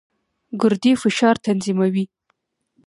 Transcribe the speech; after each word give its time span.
ګردې 0.61 0.93
فشار 1.01 1.35
تنظیموي. 1.45 2.05